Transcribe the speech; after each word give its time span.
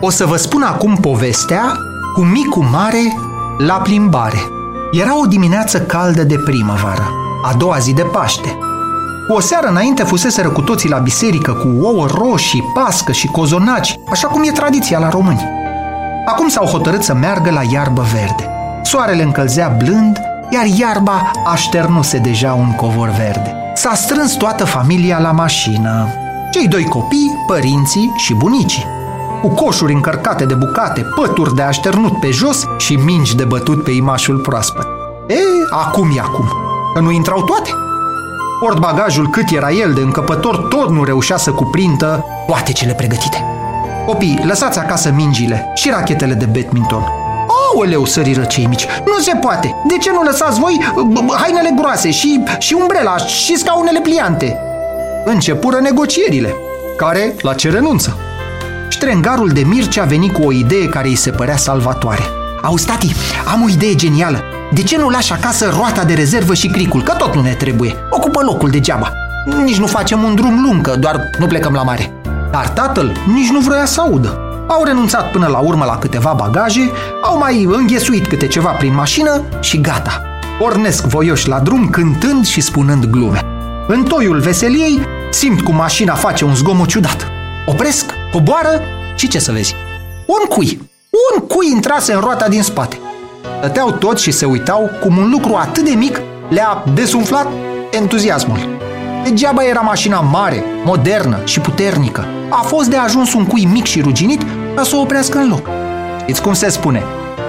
O 0.00 0.10
să 0.10 0.26
vă 0.26 0.36
spun 0.36 0.62
acum 0.62 0.96
povestea 0.96 1.78
cu 2.14 2.20
micu 2.20 2.64
mare 2.72 3.16
la 3.58 3.74
plimbare. 3.74 4.38
Era 4.92 5.20
o 5.20 5.26
dimineață 5.26 5.80
caldă 5.80 6.22
de 6.22 6.38
primăvară, 6.44 7.08
a 7.44 7.54
doua 7.54 7.78
zi 7.78 7.92
de 7.92 8.02
Paște. 8.02 8.58
Cu 9.28 9.34
o 9.34 9.40
seară 9.40 9.66
înainte 9.66 10.02
fuseseră 10.02 10.48
cu 10.48 10.60
toții 10.60 10.88
la 10.88 10.98
biserică 10.98 11.52
cu 11.52 11.84
ouă 11.86 12.06
roșii, 12.06 12.64
pască 12.74 13.12
și 13.12 13.26
cozonaci, 13.26 13.98
așa 14.10 14.28
cum 14.28 14.42
e 14.42 14.50
tradiția 14.50 14.98
la 14.98 15.08
români. 15.08 15.44
Acum 16.26 16.48
s-au 16.48 16.64
hotărât 16.64 17.02
să 17.02 17.14
meargă 17.14 17.50
la 17.50 17.60
iarbă 17.72 18.06
verde. 18.12 18.50
Soarele 18.82 19.22
încălzea 19.22 19.68
blând, 19.68 20.18
iar 20.50 20.64
iarba 20.78 21.30
așternuse 21.46 22.18
deja 22.18 22.52
un 22.52 22.74
covor 22.74 23.08
verde. 23.08 23.54
S-a 23.74 23.94
strâns 23.94 24.32
toată 24.32 24.64
familia 24.64 25.18
la 25.18 25.30
mașină. 25.30 26.08
Cei 26.50 26.68
doi 26.68 26.84
copii, 26.84 27.44
părinții 27.46 28.12
și 28.16 28.34
bunicii. 28.34 28.95
Cu 29.40 29.48
coșuri 29.48 29.92
încărcate 29.92 30.44
de 30.44 30.54
bucate, 30.54 31.06
pături 31.14 31.54
de 31.54 31.62
așternut 31.62 32.20
pe 32.20 32.30
jos 32.30 32.64
și 32.76 32.94
mingi 32.94 33.36
de 33.36 33.44
bătut 33.44 33.84
pe 33.84 33.90
imașul 33.90 34.38
proaspăt. 34.38 34.86
E, 35.26 35.38
acum 35.70 36.10
e 36.16 36.20
acum, 36.20 36.48
că 36.94 37.00
nu 37.00 37.10
intrau 37.10 37.42
toate. 37.42 37.70
Portbagajul 38.60 39.28
cât 39.28 39.50
era 39.50 39.70
el 39.70 39.92
de 39.92 40.00
încăpător 40.00 40.56
tot 40.56 40.90
nu 40.90 41.04
reușea 41.04 41.36
să 41.36 41.50
cuprindă 41.50 42.24
toate 42.46 42.72
cele 42.72 42.92
pregătite. 42.92 43.44
Copii, 44.06 44.40
lăsați 44.46 44.78
acasă 44.78 45.12
mingile 45.14 45.72
și 45.74 45.90
rachetele 45.90 46.34
de 46.34 46.44
badminton. 46.44 47.02
Aoleu, 47.74 48.04
săriră 48.04 48.44
cei 48.44 48.66
mici, 48.66 48.86
nu 49.06 49.18
se 49.20 49.36
poate. 49.40 49.74
De 49.88 49.96
ce 49.96 50.10
nu 50.10 50.22
lăsați 50.22 50.60
voi 50.60 50.80
hainele 51.36 51.72
groase 51.76 52.10
și, 52.10 52.44
și 52.58 52.76
umbrela 52.80 53.16
și 53.16 53.56
scaunele 53.56 54.00
pliante? 54.00 54.58
Începură 55.24 55.78
negocierile, 55.80 56.54
care 56.96 57.34
la 57.40 57.54
ce 57.54 57.70
renunță. 57.70 58.16
Ștrengarul 58.88 59.48
de 59.48 59.60
Mircea 59.60 60.02
a 60.02 60.06
venit 60.06 60.32
cu 60.32 60.42
o 60.42 60.52
idee 60.52 60.88
care 60.88 61.08
îi 61.08 61.14
se 61.14 61.30
părea 61.30 61.56
salvatoare. 61.56 62.22
Auzi, 62.62 62.86
tati, 62.86 63.14
am 63.52 63.62
o 63.62 63.68
idee 63.68 63.94
genială. 63.94 64.40
De 64.72 64.82
ce 64.82 64.98
nu 64.98 65.08
lași 65.08 65.32
acasă 65.32 65.68
roata 65.76 66.04
de 66.04 66.14
rezervă 66.14 66.54
și 66.54 66.68
cricul? 66.68 67.02
Că 67.02 67.12
tot 67.12 67.34
nu 67.34 67.40
ne 67.40 67.52
trebuie. 67.52 67.94
Ocupă 68.10 68.42
locul 68.42 68.70
degeaba. 68.70 69.12
Nici 69.64 69.78
nu 69.78 69.86
facem 69.86 70.22
un 70.22 70.34
drum 70.34 70.62
lung, 70.62 70.80
că 70.80 70.96
doar 70.96 71.30
nu 71.38 71.46
plecăm 71.46 71.72
la 71.72 71.82
mare. 71.82 72.12
Dar 72.50 72.68
tatăl 72.68 73.12
nici 73.34 73.48
nu 73.48 73.60
vrea 73.60 73.84
să 73.84 74.00
audă. 74.00 74.40
Au 74.68 74.84
renunțat 74.84 75.30
până 75.30 75.46
la 75.46 75.58
urmă 75.58 75.84
la 75.84 75.98
câteva 75.98 76.32
bagaje, 76.36 76.90
au 77.22 77.38
mai 77.38 77.68
înghesuit 77.70 78.26
câte 78.26 78.46
ceva 78.46 78.70
prin 78.70 78.94
mașină 78.94 79.42
și 79.60 79.80
gata. 79.80 80.22
Pornesc 80.58 81.06
voioși 81.06 81.48
la 81.48 81.58
drum 81.58 81.88
cântând 81.90 82.46
și 82.46 82.60
spunând 82.60 83.04
glume. 83.04 83.40
În 83.88 84.02
toiul 84.02 84.38
veseliei 84.38 85.00
simt 85.30 85.60
cum 85.60 85.74
mașina 85.74 86.14
face 86.14 86.44
un 86.44 86.54
zgomot 86.54 86.88
ciudat. 86.88 87.26
Opresc, 87.66 88.14
coboară 88.36 88.80
și 89.14 89.28
ce 89.28 89.38
să 89.38 89.52
vezi? 89.52 89.74
Un 90.26 90.46
cui! 90.48 90.78
Un 91.32 91.46
cui 91.46 91.70
intrase 91.70 92.12
în 92.12 92.20
roata 92.20 92.48
din 92.48 92.62
spate. 92.62 92.98
Stăteau 93.58 93.90
toți 93.90 94.22
și 94.22 94.30
se 94.30 94.44
uitau 94.44 94.90
cum 95.00 95.16
un 95.16 95.30
lucru 95.30 95.54
atât 95.54 95.84
de 95.84 95.94
mic 95.94 96.20
le-a 96.48 96.84
desumflat 96.94 97.46
entuziasmul. 97.90 98.78
Degeaba 99.24 99.64
era 99.64 99.80
mașina 99.80 100.20
mare, 100.20 100.64
modernă 100.84 101.38
și 101.44 101.60
puternică. 101.60 102.24
A 102.50 102.62
fost 102.62 102.88
de 102.88 102.96
ajuns 102.96 103.34
un 103.34 103.44
cui 103.44 103.64
mic 103.64 103.84
și 103.84 104.00
ruginit 104.00 104.42
ca 104.74 104.82
să 104.82 104.96
o 104.96 105.00
oprească 105.00 105.38
în 105.38 105.48
loc. 105.48 105.68
Știți 106.20 106.42
cum 106.42 106.52
se 106.52 106.68
spune? 106.68 107.02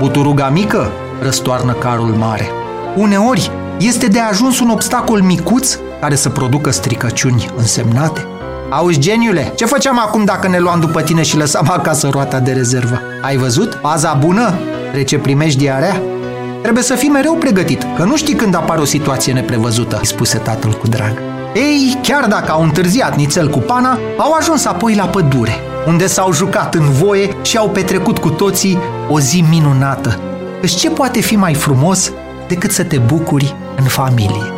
Buturuga 0.00 0.48
mică 0.48 0.90
răstoarnă 1.20 1.72
carul 1.72 2.14
mare. 2.14 2.48
Uneori 2.96 3.50
este 3.78 4.06
de 4.06 4.18
ajuns 4.18 4.60
un 4.60 4.70
obstacol 4.70 5.20
micuț 5.20 5.78
care 6.00 6.14
să 6.14 6.28
producă 6.28 6.70
stricăciuni 6.70 7.50
însemnate. 7.56 8.26
Auzi, 8.74 8.98
geniule, 8.98 9.52
ce 9.56 9.64
făceam 9.64 9.98
acum 9.98 10.24
dacă 10.24 10.48
ne 10.48 10.58
luam 10.58 10.80
după 10.80 11.02
tine 11.02 11.22
și 11.22 11.36
lăsam 11.36 11.70
acasă 11.70 12.08
roata 12.08 12.38
de 12.38 12.52
rezervă? 12.52 13.00
Ai 13.20 13.36
văzut? 13.36 13.74
Paza 13.74 14.12
bună? 14.12 14.54
Trece 14.92 15.18
primejdia 15.18 15.78
Trebuie 16.62 16.82
să 16.82 16.94
fii 16.94 17.08
mereu 17.08 17.34
pregătit, 17.34 17.86
că 17.96 18.04
nu 18.04 18.16
știi 18.16 18.34
când 18.34 18.54
apare 18.54 18.80
o 18.80 18.84
situație 18.84 19.32
neprevăzută, 19.32 19.98
îi 20.00 20.06
spuse 20.06 20.38
tatăl 20.38 20.70
cu 20.70 20.88
drag. 20.88 21.22
Ei, 21.54 21.98
chiar 22.02 22.26
dacă 22.26 22.52
au 22.52 22.62
întârziat 22.62 23.16
nițel 23.16 23.50
cu 23.50 23.58
pana, 23.58 23.98
au 24.18 24.32
ajuns 24.32 24.64
apoi 24.64 24.94
la 24.94 25.04
pădure, 25.04 25.54
unde 25.86 26.06
s-au 26.06 26.32
jucat 26.32 26.74
în 26.74 26.90
voie 26.90 27.36
și 27.42 27.56
au 27.56 27.68
petrecut 27.68 28.18
cu 28.18 28.30
toții 28.30 28.78
o 29.08 29.20
zi 29.20 29.44
minunată. 29.50 30.18
Deci 30.60 30.74
ce 30.74 30.90
poate 30.90 31.20
fi 31.20 31.36
mai 31.36 31.54
frumos 31.54 32.12
decât 32.48 32.70
să 32.70 32.84
te 32.84 32.98
bucuri 32.98 33.56
în 33.76 33.84
familie? 33.84 34.52